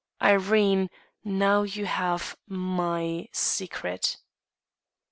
[0.19, 0.89] Irene,
[1.23, 4.17] now you have my secret."